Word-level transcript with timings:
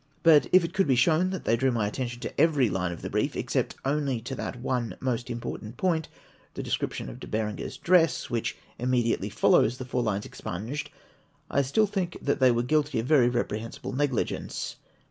But 0.23 0.47
if 0.51 0.63
it 0.65 0.73
could 0.73 0.87
be 0.87 0.95
shown 0.95 1.29
that 1.29 1.45
they 1.45 1.55
drew 1.55 1.71
my 1.71 1.85
attention 1.87 2.21
to 2.21 2.31
ievery 2.31 2.71
line 2.71 2.91
of 2.91 3.03
the 3.03 3.09
brief, 3.11 3.35
except 3.35 3.75
only 3.85 4.19
to 4.21 4.33
that 4.33 4.59
one 4.59 4.97
most 4.99 5.29
important 5.29 5.77
point, 5.77 6.07
the 6.55 6.63
description 6.63 7.07
of 7.07 7.19
De 7.19 7.27
Berenger's 7.27 7.77
dress, 7.77 8.27
which 8.27 8.57
immediately 8.79 9.29
follows 9.29 9.77
the 9.77 9.85
four 9.85 10.01
lines 10.01 10.25
expunged, 10.25 10.89
I 11.51 11.61
still 11.61 11.85
think 11.85 12.17
that 12.19 12.39
they 12.39 12.49
were 12.49 12.63
guilty 12.63 12.97
of 12.97 13.05
very 13.05 13.29
reprehensible 13.29 13.93
negligence. 13.93 14.77